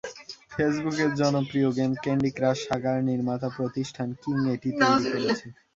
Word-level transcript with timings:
ফেসবুকের 0.51 1.09
জনপ্রিয় 1.19 1.69
game 1.77 1.91
Candy 2.03 2.31
Crush 2.31 2.57
Saga 2.65 2.97
নির্মাতা 3.09 3.49
প্রতিষ্ঠান 3.57 4.07
কিং 4.21 4.35
এটি 4.53 4.69
তৈরি 4.79 5.05
করেছে। 5.13 5.47